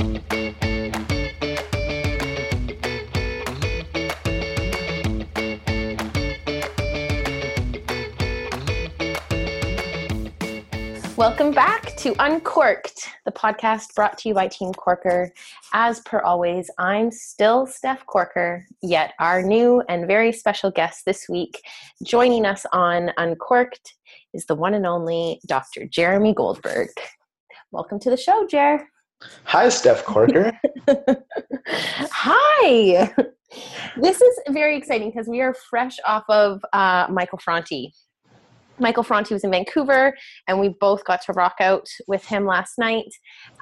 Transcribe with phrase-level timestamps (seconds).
[0.00, 0.14] Welcome
[11.52, 15.30] back to Uncorked, the podcast brought to you by Team Corker.
[15.74, 21.28] As per always, I'm still Steph Corker, yet our new and very special guest this
[21.28, 21.60] week
[22.02, 23.96] joining us on Uncorked
[24.32, 25.84] is the one and only Dr.
[25.84, 26.88] Jeremy Goldberg.
[27.70, 28.88] Welcome to the show, Jer.
[29.44, 30.52] Hi, Steph Corker.
[31.68, 33.12] Hi.
[33.96, 37.92] This is very exciting because we are fresh off of uh, Michael Franti
[38.80, 40.16] Michael Franti was in Vancouver,
[40.48, 43.08] and we both got to rock out with him last night.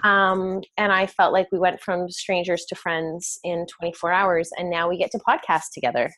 [0.05, 4.70] Um, and I felt like we went from strangers to friends in 24 hours, and
[4.70, 6.10] now we get to podcast together.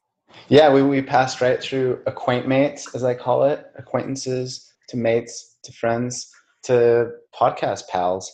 [0.49, 5.73] Yeah, we, we passed right through acquaintmates, as I call it, acquaintances to mates to
[5.73, 6.31] friends
[6.65, 8.31] to podcast pals.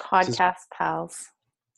[0.00, 1.16] Podcast is, pals.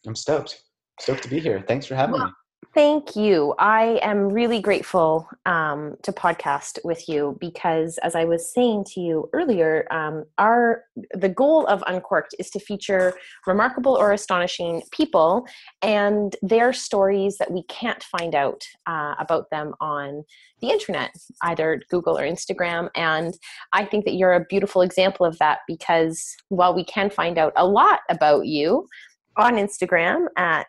[0.07, 0.63] I'm stoked.
[1.01, 1.65] Stoked to be here.
[1.67, 2.33] Thanks for having well, me.
[2.75, 3.55] Thank you.
[3.59, 9.01] I am really grateful um, to podcast with you because, as I was saying to
[9.01, 13.13] you earlier, um, our the goal of Uncorked is to feature
[13.47, 15.47] remarkable or astonishing people
[15.83, 20.25] and their stories that we can't find out uh, about them on
[20.63, 21.11] the internet,
[21.43, 22.89] either Google or Instagram.
[22.95, 23.35] And
[23.75, 27.53] I think that you're a beautiful example of that because while we can find out
[27.55, 28.89] a lot about you
[29.37, 30.69] on Instagram at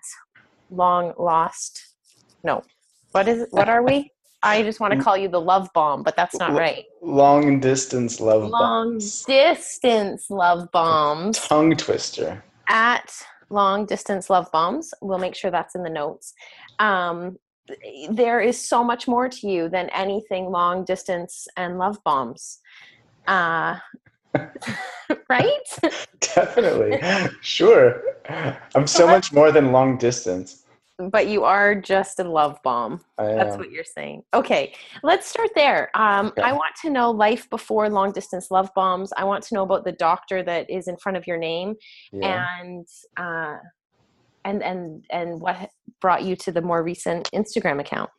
[0.70, 1.93] long lost
[2.44, 2.64] no.
[3.12, 4.12] What is what are we?
[4.44, 6.84] I just want to call you the love bomb, but that's not right.
[7.02, 9.24] Long distance love long bombs.
[9.24, 11.40] distance love bombs.
[11.48, 12.44] Tongue twister.
[12.68, 13.14] At
[13.50, 14.94] long distance love bombs.
[15.02, 16.34] We'll make sure that's in the notes.
[16.80, 17.38] Um,
[18.10, 22.60] there is so much more to you than anything long distance and love bombs.
[23.28, 23.78] Uh,
[25.30, 25.68] right?
[26.20, 27.02] Definitely.
[27.42, 28.02] Sure.
[28.76, 30.63] I'm so much more than long distance
[30.98, 33.02] but you are just a love bomb.
[33.18, 34.24] That's what you're saying.
[34.34, 35.90] Okay, let's start there.
[35.96, 36.42] Um, okay.
[36.42, 39.12] I want to know life before long distance love bombs.
[39.18, 41.76] I want to know about the doctor that is in front of your name,
[42.12, 42.46] yeah.
[42.62, 42.88] and
[43.18, 43.58] uh,
[44.46, 48.10] and and and what brought you to the more recent Instagram account.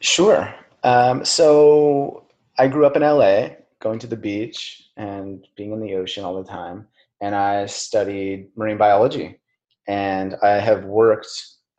[0.00, 0.52] Sure.
[0.84, 2.24] Um, so
[2.58, 6.42] I grew up in LA, going to the beach and being in the ocean all
[6.42, 6.86] the time,
[7.20, 9.38] and I studied marine biology
[9.88, 11.28] and I have worked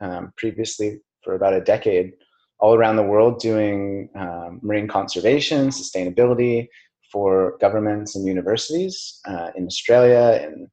[0.00, 2.12] um, previously for about a decade
[2.60, 6.68] all around the world doing um, marine conservation, sustainability
[7.10, 10.68] for governments and universities uh, in Australia, in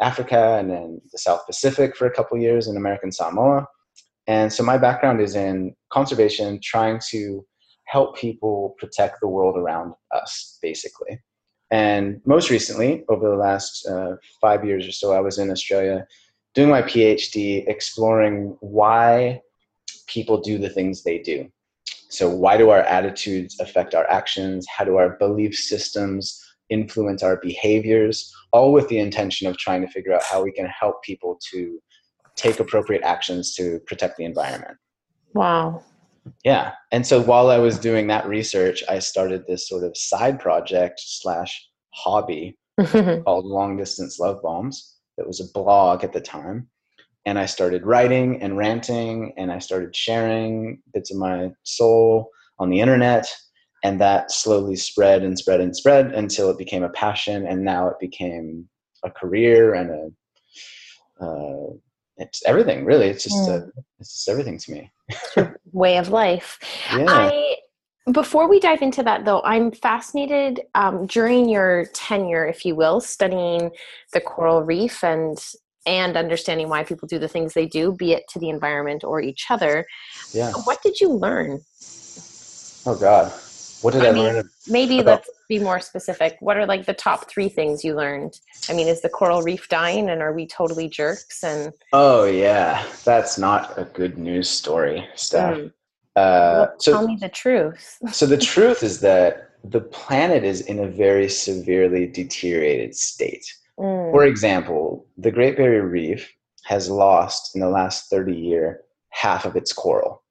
[0.00, 3.66] Africa, and then the South Pacific for a couple years in American Samoa.
[4.26, 7.44] And so my background is in conservation, trying to
[7.86, 11.20] help people protect the world around us, basically.
[11.70, 16.06] And most recently, over the last uh, five years or so, I was in Australia
[16.54, 19.40] doing my PhD exploring why
[20.06, 21.50] people do the things they do.
[22.08, 24.66] So, why do our attitudes affect our actions?
[24.68, 28.30] How do our belief systems influence our behaviors?
[28.52, 31.80] All with the intention of trying to figure out how we can help people to
[32.36, 34.76] take appropriate actions to protect the environment.
[35.34, 35.82] Wow.
[36.44, 36.72] Yeah.
[36.92, 41.00] And so while I was doing that research, I started this sort of side project
[41.02, 46.68] slash hobby called Long Distance Love Bombs that was a blog at the time.
[47.24, 52.70] And I started writing and ranting, and I started sharing bits of my soul on
[52.70, 53.26] the internet.
[53.84, 57.46] And that slowly spread and spread and spread until it became a passion.
[57.46, 58.68] And now it became
[59.04, 59.90] a career and
[61.20, 61.72] a, uh,
[62.16, 63.06] it's everything really.
[63.06, 63.48] It's just, mm.
[63.48, 63.68] a,
[63.98, 64.90] it's just everything to me.
[65.72, 66.58] way of life.
[66.96, 67.06] Yeah.
[67.08, 67.56] I,
[68.10, 73.00] before we dive into that, though, I'm fascinated um, during your tenure, if you will,
[73.00, 73.70] studying
[74.12, 75.38] the coral reef and
[75.84, 79.20] and understanding why people do the things they do, be it to the environment or
[79.20, 79.84] each other.
[80.32, 80.52] Yeah.
[80.64, 81.60] What did you learn?
[82.86, 83.32] Oh God,
[83.82, 84.50] what did I, I mean, learn?
[84.68, 86.36] Maybe about- let's be more specific.
[86.38, 88.38] What are like the top three things you learned?
[88.68, 91.42] I mean, is the coral reef dying, and are we totally jerks?
[91.42, 95.56] And oh yeah, that's not a good news story, Steph.
[95.56, 95.72] Mm.
[96.16, 97.98] Uh, well, so, tell me the truth.
[98.12, 103.46] so the truth is that the planet is in a very severely deteriorated state.
[103.78, 104.10] Mm.
[104.10, 106.30] For example, the Great Barrier Reef
[106.64, 110.22] has lost in the last 30 year half of its coral.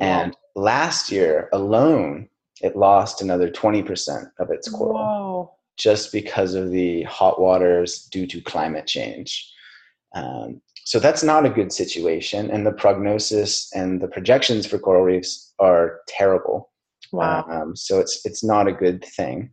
[0.00, 2.28] And last year alone,
[2.62, 5.54] it lost another 20% of its coral Whoa.
[5.76, 9.50] just because of the hot waters due to climate change.
[10.14, 15.02] Um, so that's not a good situation, and the prognosis and the projections for coral
[15.02, 16.70] reefs are terrible.
[17.10, 17.46] Wow.
[17.50, 19.50] Um, so it's it's not a good thing.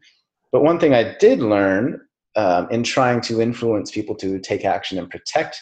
[0.52, 2.02] But one thing I did learn
[2.36, 5.62] um, in trying to influence people to take action and protect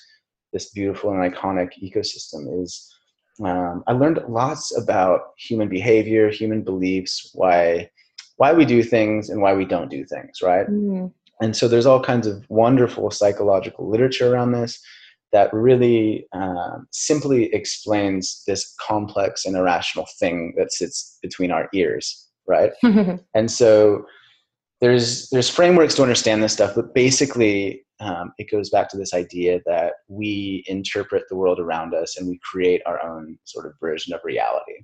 [0.54, 2.92] this beautiful and iconic ecosystem is
[3.44, 7.89] um, I learned lots about human behavior, human beliefs, why
[8.38, 10.68] why we do things and why we don't do things, right?
[10.68, 11.12] Mm.
[11.42, 14.81] And so there's all kinds of wonderful psychological literature around this
[15.31, 22.27] that really um, simply explains this complex and irrational thing that sits between our ears,
[22.47, 22.71] right?
[22.83, 24.05] and so
[24.81, 29.13] there's there's frameworks to understand this stuff, but basically um, it goes back to this
[29.13, 33.73] idea that we interpret the world around us and we create our own sort of
[33.79, 34.83] version of reality.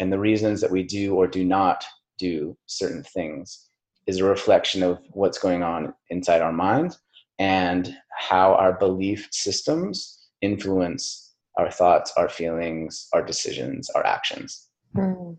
[0.00, 1.84] And the reasons that we do or do not
[2.18, 3.68] do certain things
[4.06, 6.96] is a reflection of what's going on inside our mind
[7.38, 14.68] and how our belief systems influence our thoughts, our feelings, our decisions, our actions.
[14.96, 15.36] Mm.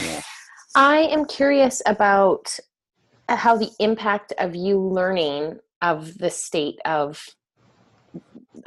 [0.00, 0.22] Yeah.
[0.74, 2.58] I am curious about
[3.28, 7.22] how the impact of you learning of the state of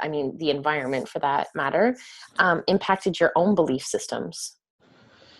[0.00, 1.96] i mean the environment for that matter
[2.38, 4.56] um, impacted your own belief systems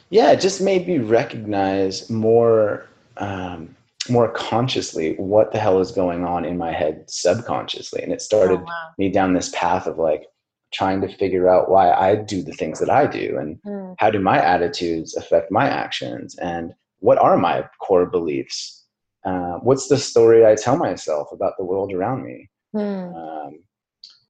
[0.09, 2.89] yeah it just made me recognize more
[3.19, 3.77] um,
[4.11, 8.61] more consciously what the hell is going on in my head subconsciously and it started
[8.61, 8.91] oh, wow.
[8.99, 10.25] me down this path of like
[10.73, 13.95] trying to figure out why i do the things that i do and mm.
[13.99, 18.81] how do my attitudes affect my actions and what are my core beliefs
[19.25, 22.49] uh, what's the story I tell myself about the world around me?
[22.73, 23.15] Hmm.
[23.15, 23.61] Um,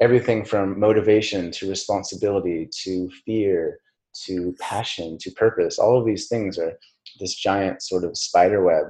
[0.01, 3.79] everything from motivation to responsibility to fear
[4.25, 5.79] to passion to purpose.
[5.79, 6.77] All of these things are
[7.21, 8.87] this giant sort of spider web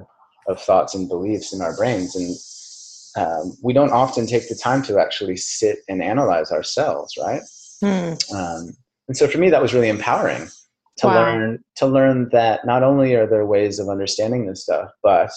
[0.48, 2.16] of thoughts and beliefs in our brains.
[2.16, 2.37] And
[3.25, 7.42] um, we don't often take the time to actually sit and analyze ourselves, right?
[7.82, 8.14] Hmm.
[8.34, 8.76] Um,
[9.08, 10.48] and so for me, that was really empowering
[10.98, 11.14] to wow.
[11.14, 15.31] learn to learn that not only are there ways of understanding this stuff, but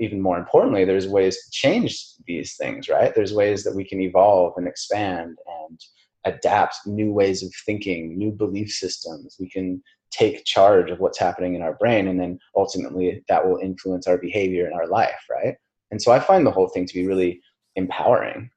[0.00, 3.14] even more importantly, there's ways to change these things, right?
[3.14, 5.38] There's ways that we can evolve and expand
[5.68, 5.80] and
[6.24, 9.36] adapt new ways of thinking, new belief systems.
[9.38, 9.82] We can
[10.16, 14.18] take charge of what's happening in our brain, and then ultimately that will influence our
[14.18, 15.56] behavior in our life, right?
[15.90, 17.40] And so I find the whole thing to be really
[17.76, 18.50] empowering.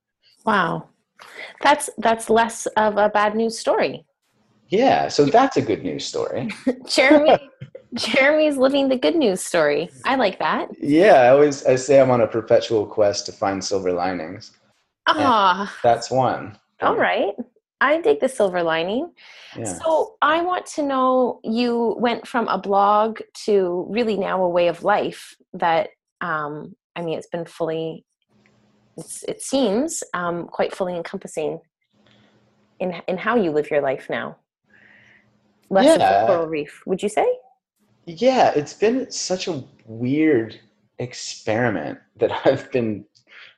[0.45, 0.89] Wow.
[1.61, 4.05] That's that's less of a bad news story.
[4.69, 6.49] Yeah, so that's a good news story.
[6.87, 7.37] Jeremy
[7.95, 9.89] Jeremy's living the good news story.
[10.05, 10.69] I like that.
[10.79, 14.51] Yeah, I always I say I'm on a perpetual quest to find silver linings.
[15.07, 16.57] Ah, that's one.
[16.81, 17.33] All right.
[17.79, 19.11] I dig the silver lining.
[19.55, 19.65] Yeah.
[19.65, 24.67] So I want to know you went from a blog to really now a way
[24.67, 25.89] of life that
[26.21, 28.03] um, I mean it's been fully
[29.27, 31.59] it seems um, quite fully encompassing
[32.79, 34.37] in in how you live your life now.
[35.69, 35.93] Less yeah.
[35.93, 37.27] of the coral reef, would you say?
[38.07, 40.57] yeah, it's been such a weird
[40.97, 43.05] experiment that I've been,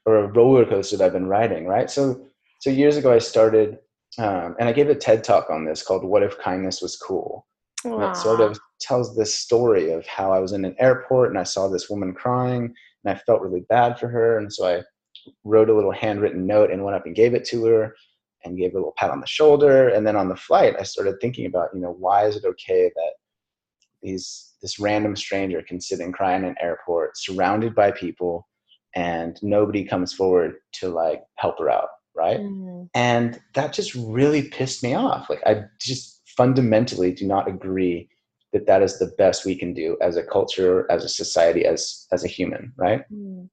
[0.05, 1.89] or a roller coaster that I've been riding, right?
[1.89, 2.25] So,
[2.59, 3.77] so years ago, I started,
[4.19, 7.45] um, and I gave a TED talk on this called "What If Kindness Was Cool."
[8.11, 11.43] It sort of tells this story of how I was in an airport and I
[11.43, 12.73] saw this woman crying,
[13.03, 14.83] and I felt really bad for her, and so I
[15.43, 17.95] wrote a little handwritten note and went up and gave it to her
[18.43, 19.89] and gave a little pat on the shoulder.
[19.89, 22.91] And then on the flight i started thinking about you know why is it okay
[22.95, 23.13] that
[24.01, 28.47] these this random stranger can sit and cry in an airport surrounded by people
[28.95, 31.89] and nobody comes forward to like help her out
[32.19, 32.83] right mm-hmm.
[32.93, 38.07] and that just really pissed me off like i just fundamentally do not agree
[38.51, 42.05] that that is the best we can do as a culture as a society as
[42.11, 43.45] as a human right mm-hmm.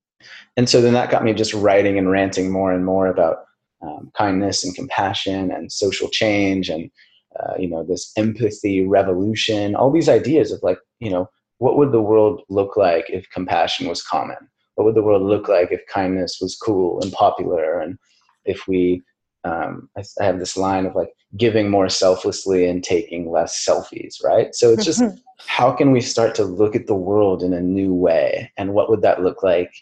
[0.56, 3.44] and so then that got me just writing and ranting more and more about
[3.82, 6.90] um, kindness and compassion and social change and
[7.38, 11.92] uh, you know this empathy revolution all these ideas of like you know what would
[11.92, 14.36] the world look like if compassion was common
[14.76, 17.98] what would the world look like if kindness was cool and popular and
[18.46, 19.02] if we
[19.44, 24.16] um, I, I have this line of like giving more selflessly and taking less selfies
[24.24, 24.54] right?
[24.54, 25.02] So it's just
[25.46, 28.50] how can we start to look at the world in a new way?
[28.56, 29.72] And what would that look like?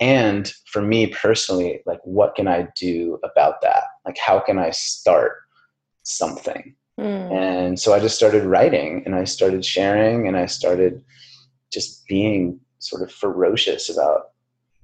[0.00, 3.84] And for me personally like what can i do about that?
[4.04, 5.32] Like how can i start
[6.04, 6.74] something?
[6.98, 7.32] Mm.
[7.32, 11.02] And so I just started writing and I started sharing and I started
[11.72, 14.27] just being sort of ferocious about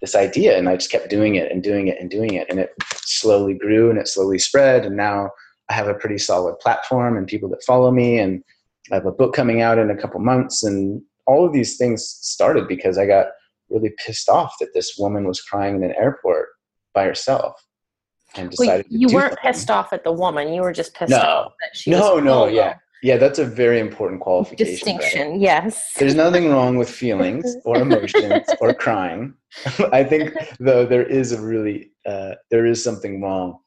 [0.05, 0.59] this idea.
[0.59, 2.47] And I just kept doing it and doing it and doing it.
[2.51, 4.85] And it slowly grew and it slowly spread.
[4.85, 5.31] And now
[5.71, 8.19] I have a pretty solid platform and people that follow me.
[8.19, 8.45] And
[8.93, 10.63] I have a book coming out in a couple months.
[10.63, 13.29] And all of these things started because I got
[13.71, 16.49] really pissed off that this woman was crying in an airport
[16.93, 17.55] by herself
[18.37, 21.17] and decided well, you weren't pissed off at the woman you were just pissed no.
[21.19, 25.41] off that she no no yeah yeah that's a very important qualification distinction right?
[25.41, 29.35] yes there's nothing wrong with feelings or emotions or crying
[29.93, 33.59] i think though there is a really uh, there is something wrong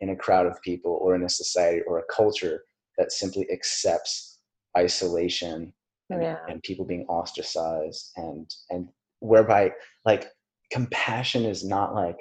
[0.00, 2.64] in a crowd of people or in a society or a culture
[2.98, 4.38] that simply accepts
[4.76, 5.72] isolation
[6.10, 6.38] and, Yeah.
[6.48, 8.88] and people being ostracized and and
[9.20, 9.72] whereby
[10.04, 10.28] like
[10.70, 12.20] compassion is not like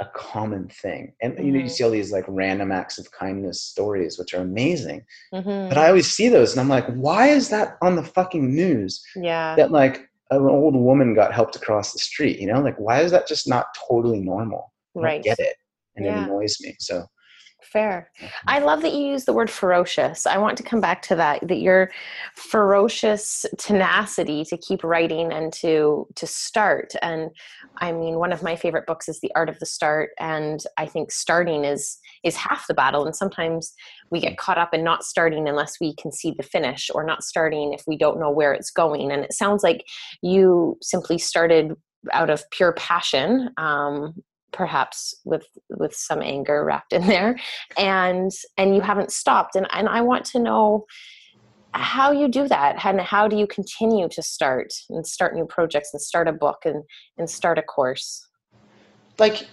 [0.00, 1.70] a common thing and you know you Mhm.
[1.70, 5.68] see all these like random acts of kindness stories which are amazing Mhm.
[5.70, 9.02] but i always see those and i'm like why is that on the fucking news
[9.16, 9.54] yeah.
[9.56, 13.10] that like an old woman got helped across the street you know like why is
[13.10, 15.22] that just not totally normal I Right.
[15.22, 15.56] get it
[15.96, 16.24] and Yeah.
[16.24, 17.06] it annoys me so
[17.72, 18.10] Fair.
[18.46, 20.24] I love that you use the word ferocious.
[20.26, 21.46] I want to come back to that.
[21.48, 21.90] That your
[22.34, 26.92] ferocious tenacity to keep writing and to to start.
[27.02, 27.30] And
[27.78, 30.10] I mean, one of my favorite books is The Art of the Start.
[30.18, 33.04] And I think starting is is half the battle.
[33.04, 33.74] And sometimes
[34.10, 37.24] we get caught up in not starting unless we can see the finish, or not
[37.24, 39.10] starting if we don't know where it's going.
[39.10, 39.84] And it sounds like
[40.22, 41.72] you simply started
[42.12, 43.50] out of pure passion.
[43.56, 44.14] Um,
[44.52, 47.38] perhaps with with some anger wrapped in there
[47.78, 50.86] and and you haven't stopped and and I want to know
[51.72, 55.92] how you do that and how do you continue to start and start new projects
[55.92, 56.82] and start a book and
[57.18, 58.26] and start a course?
[59.18, 59.46] Like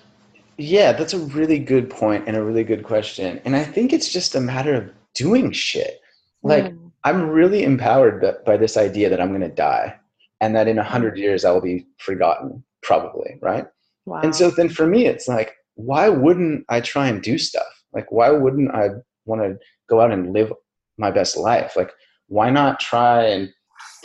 [0.58, 4.12] yeah that's a really good point and a really good question and i think it's
[4.12, 6.00] just a matter of doing shit.
[6.44, 9.96] Like Mm, i'm really empowered by this idea that i'm going to die
[10.42, 13.66] and that in a hundred years i will be forgotten probably right
[14.06, 17.66] wow and so then for me it's like why wouldn't i try and do stuff?
[17.94, 18.90] Like why wouldn't i
[19.26, 19.58] want to
[19.90, 20.52] go out and live
[20.98, 21.76] my best life?
[21.76, 21.92] Like
[22.28, 23.50] why not try and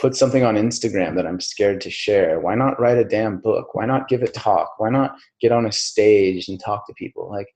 [0.00, 2.40] put something on instagram that i'm scared to share?
[2.40, 3.74] Why not write a damn book?
[3.74, 4.74] Why not give a talk?
[4.78, 7.28] Why not get on a stage and talk to people?
[7.30, 7.48] Like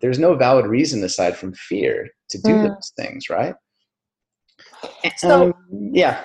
[0.00, 2.62] there's no valid reason aside from fear to do Mm.
[2.74, 3.54] those things right?
[5.18, 6.24] So- Um, yeah.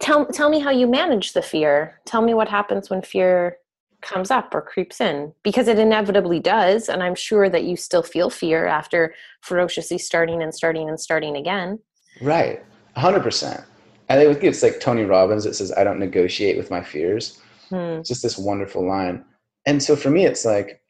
[0.00, 2.00] tell tell me how you manage the fear.
[2.06, 3.56] Tell me what happens when fear
[4.02, 8.02] comes up or creeps in because it inevitably does and i'm sure that you still
[8.02, 11.78] feel fear after ferociously starting and starting and starting again
[12.20, 12.62] Right,
[12.96, 13.64] hundred percent.
[14.08, 18.02] I think it's like Tony Robbins that says, "I don't negotiate with my fears." Hmm.
[18.02, 19.24] Just this wonderful line.
[19.66, 20.82] And so for me, it's like,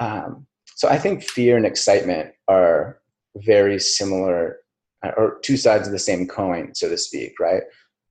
[0.00, 3.00] um, so I think fear and excitement are
[3.36, 4.58] very similar,
[5.02, 7.62] uh, or two sides of the same coin, so to speak, right?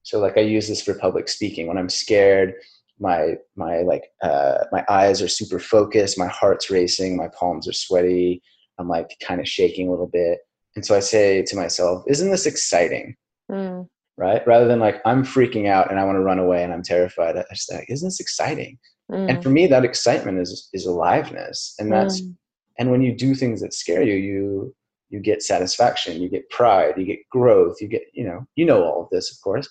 [0.03, 1.67] So like I use this for public speaking.
[1.67, 2.55] When I'm scared,
[3.01, 7.73] my my like uh, my eyes are super focused, my heart's racing, my palms are
[7.73, 8.41] sweaty.
[8.77, 10.39] I'm like kind of shaking a little bit.
[10.75, 13.15] And so I say to myself, isn't this exciting?
[13.49, 13.81] Hmm.
[14.17, 14.45] Right?
[14.47, 17.35] Rather than like, I'm freaking out and I want to run away and I'm terrified.
[17.37, 18.77] I just like, isn't this exciting?
[19.09, 19.27] Hmm.
[19.29, 21.75] And for me, that excitement is is aliveness.
[21.79, 22.35] And that's Mm.
[22.79, 24.75] and when you do things that scare you, you
[25.09, 28.81] you get satisfaction, you get pride, you get growth, you get, you know, you know
[28.81, 29.67] all of this, of course,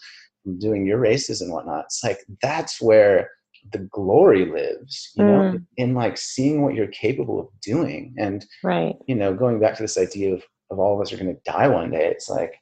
[0.59, 1.85] doing your races and whatnot.
[1.87, 3.31] It's like that's where
[3.73, 5.67] the glory lives, you know, Mm.
[5.77, 8.15] in like seeing what you're capable of doing.
[8.19, 11.17] And right you know, going back to this idea of, of all of us are
[11.19, 12.55] going to die one day, it's like,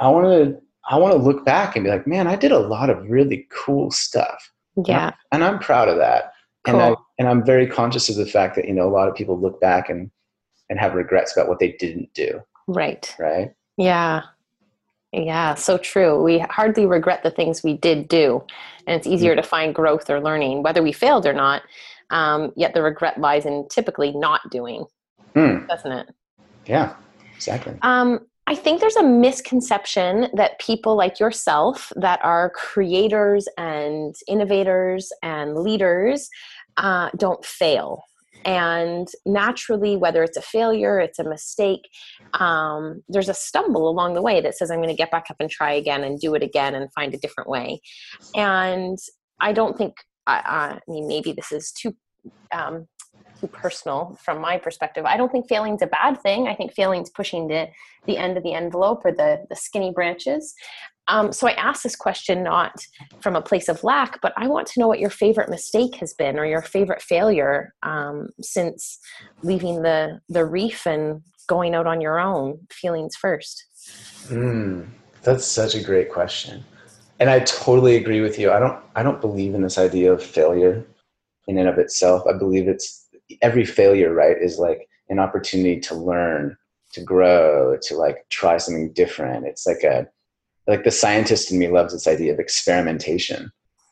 [0.00, 2.58] I want to, I want to look back and be like, man, I did a
[2.58, 4.50] lot of really cool stuff.
[4.86, 6.32] yeah And I'm proud of that.
[6.66, 7.06] And I, Cool.
[7.18, 9.60] and I'm very conscious of the fact that, you know, a lot of people look
[9.60, 10.10] back and,
[10.70, 12.40] and have regrets about what they didn't do.
[12.66, 13.50] right Right.
[13.76, 14.22] Yeah.
[15.16, 16.22] Yeah, so true.
[16.22, 18.44] We hardly regret the things we did do.
[18.86, 21.62] And it's easier to find growth or learning, whether we failed or not.
[22.10, 24.84] Um, yet the regret lies in typically not doing,
[25.34, 25.64] Hmm.
[25.66, 26.14] doesn't it?
[26.66, 26.94] Yeah,
[27.34, 27.74] exactly.
[27.80, 35.10] Um, I think there's a misconception that people like yourself that are creators and innovators
[35.22, 36.28] and leaders
[36.76, 38.04] uh, don't fail.
[38.46, 41.88] And naturally, whether it's a failure, it's a mistake,
[42.34, 45.36] um, there's a stumble along the way that says, I'm going to get back up
[45.40, 47.80] and try again and do it again and find a different way.
[48.36, 48.96] And
[49.40, 49.94] I don't think,
[50.28, 51.96] I, I mean, maybe this is too
[52.52, 52.86] um,
[53.40, 55.04] too personal from my perspective.
[55.04, 56.48] I don't think failing's a bad thing.
[56.48, 57.68] I think failing's pushing the
[58.06, 60.54] the end of the envelope or the the skinny branches.
[61.08, 62.74] Um, so I asked this question not
[63.20, 66.14] from a place of lack, but I want to know what your favorite mistake has
[66.14, 68.98] been or your favorite failure um, since
[69.42, 72.58] leaving the the reef and going out on your own.
[72.70, 73.64] Feelings first.
[74.28, 74.88] Mm,
[75.22, 76.64] that's such a great question.
[77.18, 78.50] And I totally agree with you.
[78.50, 80.84] I don't I don't believe in this idea of failure
[81.46, 82.24] in and of itself.
[82.28, 83.08] I believe it's
[83.42, 86.56] every failure, right, is like an opportunity to learn,
[86.92, 89.46] to grow, to like try something different.
[89.46, 90.08] It's like a
[90.66, 93.50] like the scientist in me loves this idea of experimentation.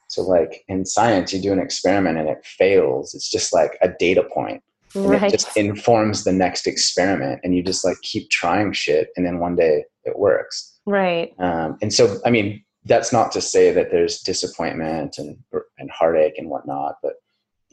[0.09, 3.15] So like in science, you do an experiment and it fails.
[3.15, 4.63] It's just like a data point
[4.95, 9.27] and it just informs the next experiment and you just like keep trying shit and
[9.27, 11.35] then one day it works Right.
[11.39, 15.37] um, and so i mean that's not to say that there's disappointment and
[15.79, 17.15] and heartache and whatnot but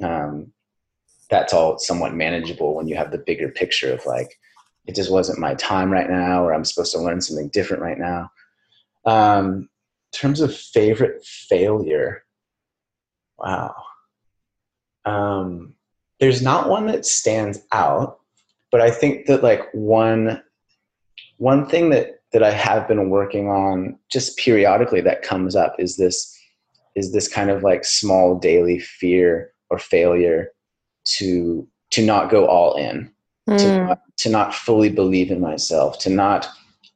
[0.04, 0.52] um,
[1.30, 4.38] that's all somewhat manageable when you have the bigger picture of like
[4.88, 8.00] it just wasn't my time right now or i'm supposed to learn something different right
[8.00, 8.30] now
[9.06, 9.70] um,
[10.14, 12.24] in terms of favorite failure
[13.38, 13.74] wow
[15.06, 15.74] um,
[16.20, 18.20] there's not one that stands out
[18.72, 20.42] but i think that like one
[21.38, 25.98] one thing that that i have been working on just periodically that comes up is
[25.98, 26.38] this
[26.96, 30.50] is this kind of like small daily fear or failure
[31.04, 33.12] to to not go all in
[33.50, 33.58] mm.
[33.58, 33.94] to, hmm.
[34.18, 36.48] to not fully believe in myself to not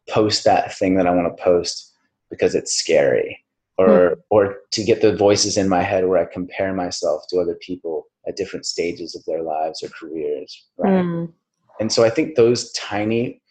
[0.10, 1.94] post that thing that i want to post
[2.36, 3.44] because it's scary
[3.78, 4.16] or mm.
[4.30, 8.06] or to get the voices in my head where i compare myself to other people
[8.28, 11.32] at different stages of their lives or careers right mm.
[11.80, 13.42] and so i think those tiny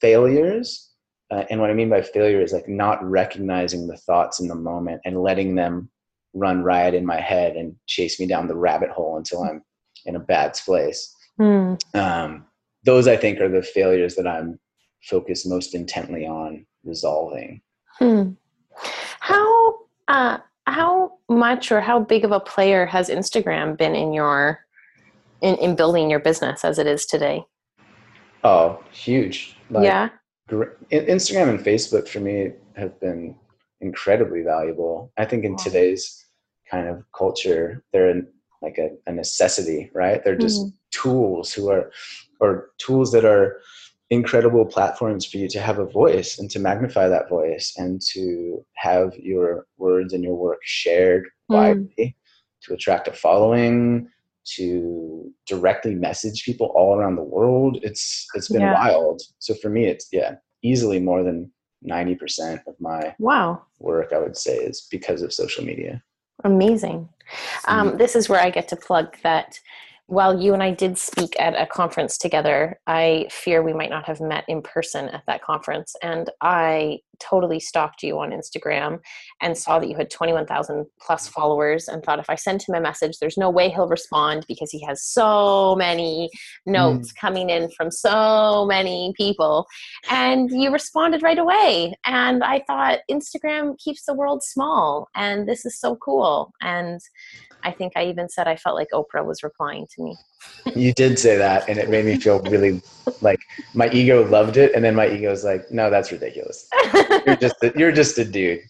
[0.00, 0.90] failures
[1.30, 4.54] uh, and what i mean by failure is like not recognizing the thoughts in the
[4.54, 5.90] moment and letting them
[6.34, 9.62] run riot in my head and chase me down the rabbit hole until i'm
[10.06, 11.14] in a bad place.
[11.38, 11.78] Mm.
[11.94, 12.46] Um,
[12.84, 14.58] those I think are the failures that I'm
[15.02, 17.60] focused most intently on resolving.
[17.98, 18.32] Hmm.
[19.20, 24.60] How uh, how much or how big of a player has Instagram been in your
[25.40, 27.44] in, in building your business as it is today?
[28.44, 29.56] Oh, huge!
[29.70, 30.08] Like, yeah.
[30.92, 33.34] Instagram and Facebook for me have been
[33.80, 35.12] incredibly valuable.
[35.16, 35.58] I think in wow.
[35.58, 36.24] today's
[36.70, 38.22] kind of culture, they're
[38.62, 40.22] like a, a necessity, right?
[40.22, 40.76] They're just mm-hmm.
[40.90, 41.90] tools who are,
[42.40, 43.58] or tools that are
[44.10, 48.64] incredible platforms for you to have a voice and to magnify that voice and to
[48.74, 51.56] have your words and your work shared mm.
[51.56, 52.16] widely,
[52.62, 54.08] to attract a following,
[54.44, 57.78] to directly message people all around the world.
[57.82, 58.74] It's it's been yeah.
[58.74, 59.22] wild.
[59.38, 61.50] So for me, it's yeah, easily more than
[61.82, 64.12] ninety percent of my wow work.
[64.12, 66.02] I would say is because of social media.
[66.44, 67.08] Amazing.
[67.66, 69.58] Um, this is where I get to plug that
[70.06, 74.06] while you and I did speak at a conference together, I fear we might not
[74.06, 75.96] have met in person at that conference.
[76.02, 79.00] And I totally stalked you on Instagram
[79.40, 82.80] and saw that you had 21,000 plus followers and thought if I send him a
[82.80, 86.30] message, there's no way he'll respond because he has so many
[86.66, 87.16] notes mm.
[87.20, 89.66] coming in from so many people.
[90.10, 91.94] And you responded right away.
[92.04, 96.52] And I thought Instagram keeps the world small and this is so cool.
[96.60, 97.00] And
[97.62, 100.16] I think I even said I felt like Oprah was replying to me.
[100.74, 102.82] You did say that, and it made me feel really
[103.20, 103.40] like
[103.74, 106.68] my ego loved it, and then my ego was like, "No, that's ridiculous.
[107.26, 108.60] You're just a, you're just a dude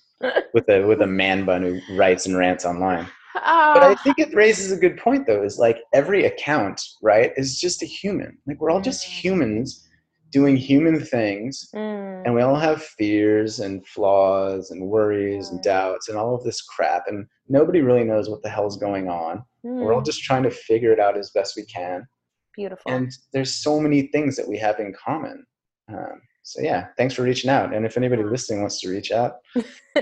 [0.53, 3.97] with a with a man bun who writes and rants online." But I oh.
[4.03, 5.43] think it raises a good point, though.
[5.43, 8.39] Is like every account, right, is just a human.
[8.47, 9.86] Like we're all just humans
[10.31, 12.23] doing human things mm.
[12.25, 15.53] and we all have fears and flaws and worries mm.
[15.53, 19.09] and doubts and all of this crap and nobody really knows what the hell's going
[19.09, 19.83] on mm.
[19.83, 20.07] we're all mm.
[20.07, 22.07] just trying to figure it out as best we can
[22.55, 25.45] beautiful and there's so many things that we have in common
[25.89, 27.75] um, so yeah, thanks for reaching out.
[27.75, 29.39] And if anybody listening wants to reach out,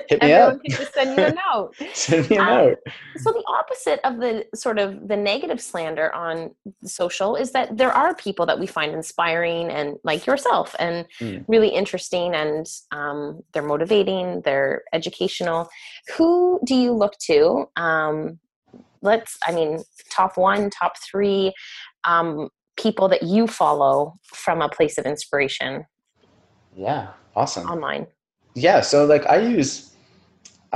[0.09, 0.59] hit me up.
[0.68, 1.74] Just send you a note.
[1.94, 2.78] send me a um, note.
[3.16, 6.54] So the opposite of the sort of the negative slander on
[6.85, 11.42] social is that there are people that we find inspiring and like yourself and mm.
[11.48, 15.70] really interesting and um, they're motivating, they're educational.
[16.18, 17.70] Who do you look to?
[17.76, 18.38] Um,
[19.00, 21.54] let's, I mean, top one, top three
[22.04, 25.87] um, people that you follow from a place of inspiration
[26.77, 27.69] yeah, awesome.
[27.69, 28.07] Online.
[28.55, 29.95] Yeah, so like I use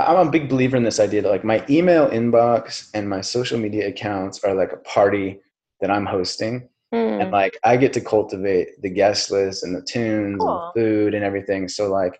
[0.07, 3.59] I'm a big believer in this idea that like my email inbox and my social
[3.59, 5.41] media accounts are like a party
[5.81, 6.69] that I'm hosting.
[6.93, 7.21] Mm.
[7.21, 10.49] And like I get to cultivate the guest list and the tunes cool.
[10.49, 11.67] and the food and everything.
[11.67, 12.19] So like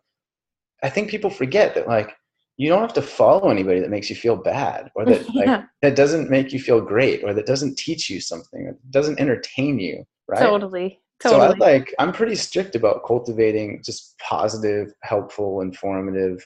[0.84, 2.16] I think people forget that like
[2.58, 5.52] you don't have to follow anybody that makes you feel bad or that yeah.
[5.52, 9.20] like that doesn't make you feel great or that doesn't teach you something or doesn't
[9.20, 10.04] entertain you.
[10.28, 10.42] Right.
[10.42, 11.00] Totally.
[11.22, 11.42] Totally.
[11.42, 16.46] So I like I'm pretty strict about cultivating just positive, helpful, informative,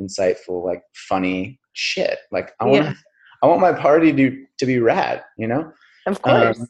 [0.00, 2.18] insightful, like funny shit.
[2.32, 2.94] Like I want yeah.
[3.42, 5.70] I want my party to to be rad, you know?
[6.06, 6.58] Of course.
[6.58, 6.68] Um,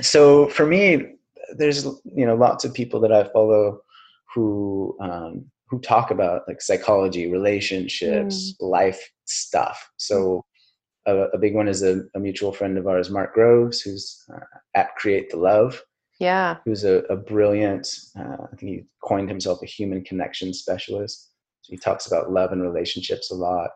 [0.00, 1.14] so for me,
[1.56, 3.80] there's you know lots of people that I follow
[4.34, 8.68] who um, who talk about like psychology, relationships, mm.
[8.68, 9.90] life stuff.
[9.96, 10.44] So
[11.06, 14.40] a, a, big one is a, a, mutual friend of ours, Mark Groves, who's uh,
[14.74, 15.82] at Create the Love.
[16.20, 16.58] Yeah.
[16.64, 21.30] Who's a, a brilliant, uh, I think he coined himself a human connection specialist.
[21.62, 23.70] So he talks about love and relationships a lot.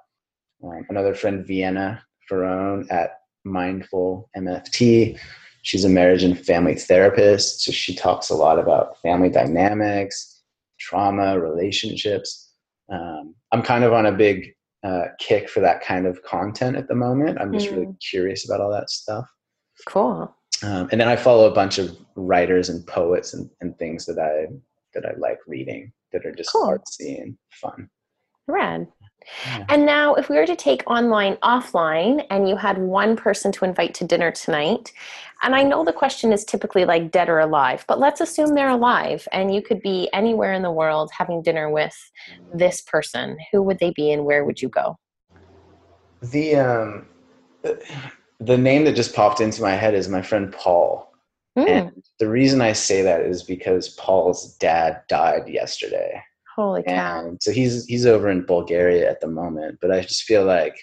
[0.62, 5.18] Um, another friend, Vienna Pharaon at Mindful MFT.
[5.62, 7.62] She's a marriage and family therapist.
[7.62, 10.42] So she talks a lot about family dynamics,
[10.78, 12.52] trauma, relationships.
[12.90, 16.88] Um, I'm kind of on a big uh, kick for that kind of content at
[16.88, 17.38] the moment.
[17.40, 17.76] I'm just mm.
[17.76, 19.28] really curious about all that stuff.
[19.86, 20.34] Cool.
[20.62, 24.18] Um, and then I follow a bunch of writers and poets and, and things that
[24.18, 24.52] I
[24.94, 26.66] that I like reading that are just Cool.
[26.66, 27.88] artsy and fun.
[28.46, 28.88] Rad.
[29.46, 29.66] Yeah.
[29.68, 33.64] And now, if we were to take online, offline, and you had one person to
[33.66, 34.90] invite to dinner tonight,
[35.42, 38.70] and I know the question is typically like dead or alive, but let's assume they're
[38.70, 41.96] alive and you could be anywhere in the world having dinner with
[42.52, 43.36] this person.
[43.52, 44.96] Who would they be and where would you go?
[46.22, 47.06] The um,
[48.40, 51.12] the name that just popped into my head is my friend Paul.
[51.56, 56.22] Hmm, And the reason I say that is because Paul's dad died yesterday.
[56.54, 57.20] holy cow.
[57.26, 60.76] And so he's he's over in Bulgaria at the moment, but I just feel like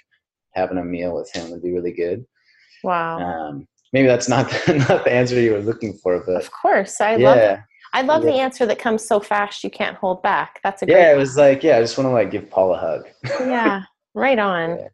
[0.53, 2.25] having a meal with him would be really good.
[2.83, 3.19] Wow.
[3.19, 4.45] Um, maybe that's not
[4.89, 6.99] not the answer you were looking for, but of course.
[6.99, 7.61] I love yeah,
[7.93, 10.59] I love the answer that comes so fast you can't hold back.
[10.63, 12.73] That's a great yeah, it was like yeah, I just want to like give Paul
[12.73, 13.07] a hug.
[13.39, 13.83] yeah
[14.15, 14.87] right on Yeah.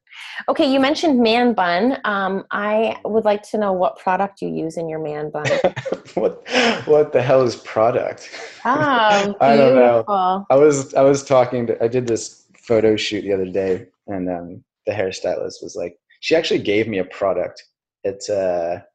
[0.49, 4.75] okay you mentioned man bun um, i would like to know what product you use
[4.77, 5.45] in your man bun
[6.15, 6.43] what
[6.85, 8.29] what the hell is product?
[8.65, 10.45] oh I don't know.
[10.49, 14.29] I was I was talking to I did this photo shoot the other day and
[14.29, 17.63] um, the hairstylist was like she actually gave me a product.
[18.03, 18.85] It's a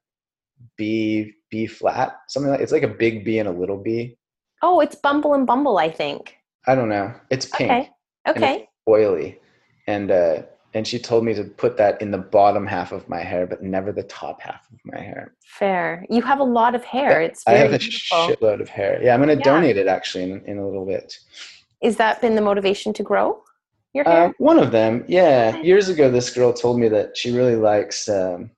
[0.76, 4.16] B B flat something like it's like a big B and a little B.
[4.62, 6.36] oh it's bumble and bumble i think
[6.66, 7.14] I don't know.
[7.30, 7.70] It's pink.
[7.70, 7.90] okay
[8.28, 9.38] okay it's oily,
[9.86, 10.42] and uh,
[10.74, 13.62] and she told me to put that in the bottom half of my hair, but
[13.62, 15.34] never the top half of my hair.
[15.44, 19.00] fair you have a lot of hair it's I have a beautiful shitload of hair.
[19.02, 19.40] Yeah, I'm gonna Yeah.
[19.52, 21.16] donate it actually in, in a little bit.
[21.82, 23.42] is that been the motivation to grow
[23.94, 25.52] your hair Um, one of them, yeah.
[25.54, 25.66] Okay.
[25.66, 28.50] Years ago, this girl told me that she really likes um,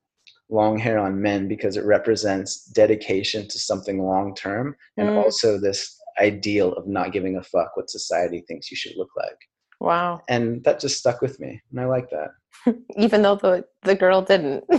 [0.51, 5.17] long hair on men because it represents dedication to something long term, and Mm.
[5.23, 5.81] also this
[6.21, 9.39] ideal of not giving a fuck what society thinks you should look like.
[9.81, 12.31] Wow And that just stuck with me, and I like that.
[12.97, 14.65] even though the the girl didn't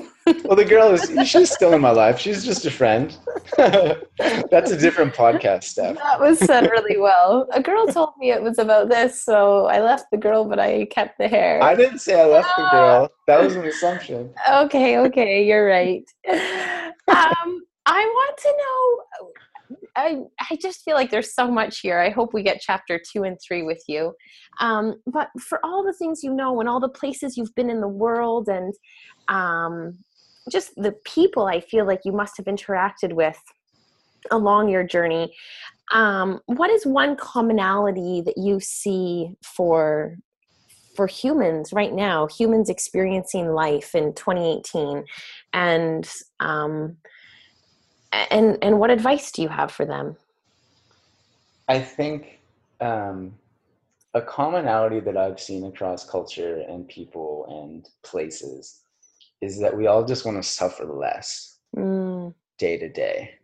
[0.46, 2.20] Well, the girl is she's still in my life.
[2.20, 3.16] She's just a friend.
[3.58, 5.96] That's a different podcast, Steph.
[5.96, 9.80] that was said really well a girl told me it was about this so i
[9.82, 13.10] left the girl but i kept the hair I didn't say I left the girl.
[13.28, 14.34] That was an assumption.
[14.52, 19.32] okay okay you're right um i want to know
[19.96, 20.18] i
[20.50, 22.00] i just feel like there's so much here.
[22.00, 24.14] I hope we get chapter two and three with you.
[24.60, 27.82] Um but for all the things you know and all the places you've been in
[27.82, 28.74] the world and
[29.28, 29.98] um
[30.50, 33.40] just the people i feel like you must have interacted with
[34.32, 35.32] along your journey
[35.92, 40.18] um what is one commonality that you see for
[41.00, 45.06] for humans right now, humans experiencing life in 2018,
[45.54, 46.98] and um,
[48.12, 50.18] and and what advice do you have for them?
[51.68, 52.40] I think
[52.82, 53.34] um,
[54.14, 58.82] a commonality that I've seen across culture and people and places
[59.42, 63.36] is that we all just want to suffer less Mm, day to day.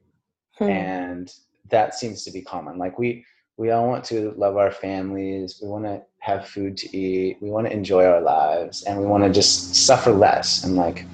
[0.57, 1.31] hmm, and
[1.69, 3.25] that seems to be common like we
[3.57, 7.49] we all want to love our families we want to have food to eat we
[7.49, 11.05] want to enjoy our lives and we want to just suffer less and like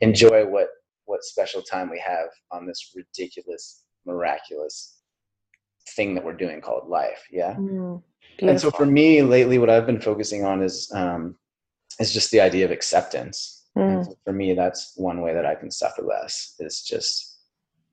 [0.00, 0.68] enjoy what
[1.22, 4.98] what special time we have on this ridiculous miraculous
[5.94, 7.54] thing that we're doing called life yeah?
[7.54, 8.02] Mm,
[8.40, 11.36] and so for me lately what i've been focusing on is um
[12.00, 13.66] is just the idea of acceptance.
[13.76, 17.38] Mm, so for me that's one way that i can suffer less is just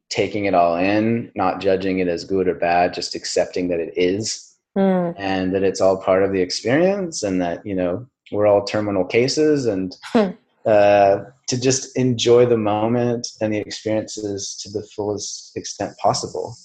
[0.09, 3.93] taking it all in not judging it as good or bad just accepting that it
[3.95, 8.47] is mm, and that it's all part of the experience and that you know we're
[8.47, 10.31] all terminal cases and Hmm.
[10.65, 16.55] Uh, to just enjoy the moment and the experiences to the fullest extent possible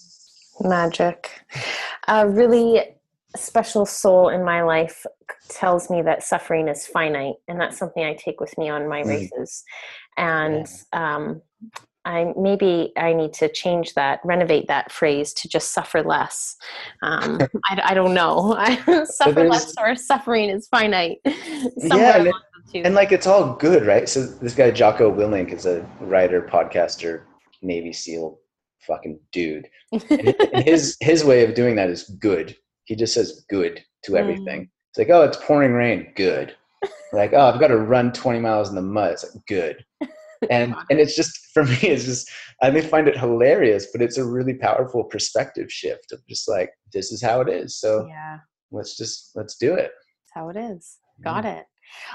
[0.61, 1.43] magic.
[2.09, 2.81] A really
[3.37, 5.05] special soul in my life
[5.49, 9.03] tells me that suffering is finite, and that's something I take with me on my
[9.03, 9.09] Mm.
[9.09, 9.65] races.
[10.17, 11.43] And um,
[12.05, 16.55] I maybe I need to change that, renovate that phrase to just suffer less.
[17.03, 18.55] Um, I, I don't know.
[19.07, 21.19] suffer less or suffering is finite.
[21.25, 21.33] Yeah,
[21.89, 22.41] Somewhere it- along
[22.73, 22.83] two.
[22.85, 27.23] and like it's all good right so this guy jocko willink is a writer podcaster
[27.63, 28.39] navy seal
[28.87, 32.57] fucking dude and his his way of doing that is good.
[32.85, 34.19] He just says good to Mm.
[34.19, 34.71] everything.
[34.91, 36.55] It's like, oh, it's pouring rain, good.
[37.13, 39.13] like, oh, I've got to run 20 miles in the mud.
[39.13, 39.85] It's like good.
[40.51, 42.31] And and it's just for me, it's just
[42.63, 46.71] I may find it hilarious, but it's a really powerful perspective shift of just like
[46.93, 47.79] this is how it is.
[47.81, 48.39] So yeah.
[48.71, 49.93] let's just let's do it.
[49.93, 50.99] That's how it is.
[51.23, 51.65] Got it.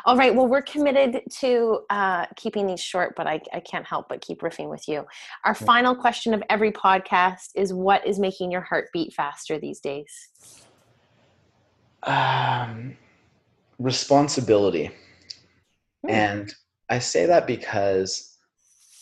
[0.05, 0.33] All right.
[0.33, 4.41] Well, we're committed to uh, keeping these short, but I, I can't help but keep
[4.41, 5.05] riffing with you.
[5.45, 5.65] Our Yeah.
[5.65, 10.11] final question of every podcast is what is making your heart beat faster these days?
[12.03, 12.97] Um,
[13.77, 14.91] responsibility.
[16.05, 16.09] Hmm.
[16.09, 16.53] And
[16.89, 18.37] I say that because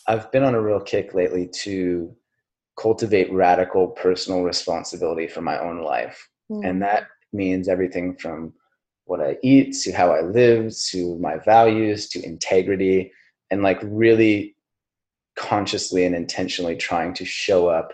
[0.07, 2.15] I've been on a real kick lately to
[2.79, 6.29] cultivate radical personal responsibility for my own life.
[6.51, 6.69] Mm.
[6.69, 8.53] And that means everything from
[9.07, 13.11] what I eat to how I live to my values to integrity
[13.49, 14.55] and like really
[15.35, 17.93] consciously and intentionally trying to show up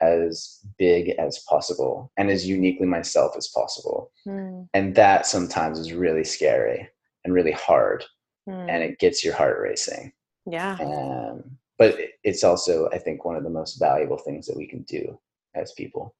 [0.00, 4.10] as big as possible and as uniquely myself as possible.
[4.26, 4.68] Mm.
[4.74, 6.88] And that sometimes is really scary
[7.24, 8.04] and really hard
[8.48, 8.68] mm.
[8.68, 10.12] and it gets your heart racing.
[10.46, 10.76] Yeah.
[10.80, 14.82] Um, but it's also, I think, one of the most valuable things that we can
[14.82, 15.18] do
[15.54, 16.16] as people.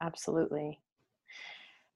[0.00, 0.78] Absolutely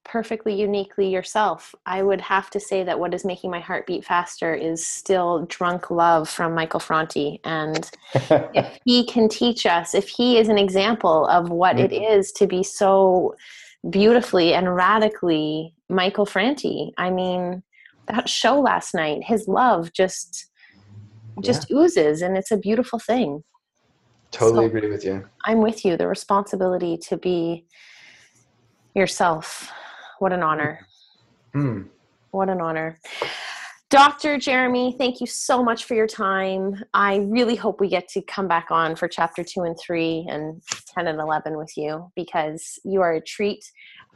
[0.06, 1.74] perfectly uniquely yourself.
[1.84, 5.46] I would have to say that what is making my heart beat faster is still
[5.46, 7.40] Drunk Love from Michael Franti.
[7.44, 11.92] And if he can teach us, if he is an example of what mm-hmm.
[11.92, 13.34] it is to be so
[13.90, 17.62] beautifully and radically Michael Franti, I mean,
[18.06, 20.46] that show last night, his love just
[21.42, 21.76] just yeah.
[21.76, 23.44] oozes and it's a beautiful thing.
[24.30, 25.28] Totally so, agree with you.
[25.44, 25.96] I'm with you.
[25.96, 27.66] The responsibility to be
[28.94, 29.70] yourself
[30.18, 30.86] what an honor.
[31.54, 31.88] Mm.
[32.30, 32.98] What an honor.
[33.88, 34.36] Dr.
[34.36, 36.82] Jeremy, thank you so much for your time.
[36.92, 40.60] I really hope we get to come back on for chapter two and three and
[40.92, 43.64] 10 and 11 with you because you are a treat.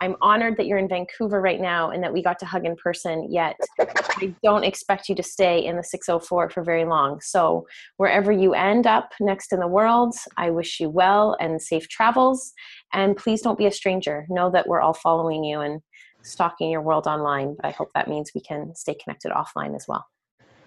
[0.01, 2.75] I'm honored that you're in Vancouver right now and that we got to hug in
[2.75, 7.21] person, yet I don't expect you to stay in the 604 for very long.
[7.21, 11.89] So, wherever you end up next in the world, I wish you well and safe
[11.89, 12.53] travels.
[12.93, 14.27] And please don't be a stranger.
[14.31, 15.81] Know that we're all following you and
[16.23, 19.87] stalking your world online, but I hope that means we can stay connected offline as
[19.89, 20.07] well.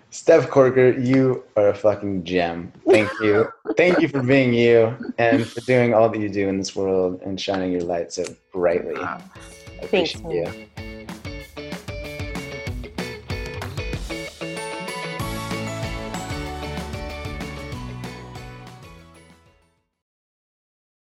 [0.10, 2.72] Steph Corker, you are a fucking gem.
[2.90, 3.48] Thank you.
[3.76, 7.22] Thank you for being you and for doing all that you do in this world
[7.26, 8.96] and shining your light so brightly.
[9.02, 9.22] I
[9.82, 10.93] appreciate you.